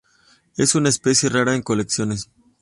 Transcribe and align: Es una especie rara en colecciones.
Es 0.57 0.73
una 0.73 0.89
especie 0.89 1.29
rara 1.29 1.53
en 1.53 1.61
colecciones. 1.61 2.27